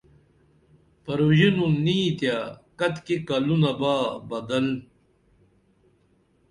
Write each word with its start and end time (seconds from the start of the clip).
پروژینُن 1.03 1.73
نیں 1.85 2.07
تیہ 2.17 2.37
کتیکی 2.79 3.17
کلونہ 3.27 3.71
با 3.79 3.95
بدل 4.29 4.67